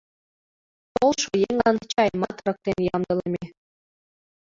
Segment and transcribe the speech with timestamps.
[0.95, 3.45] Толшо еҥлан чайымат ырыктен ямдылыме.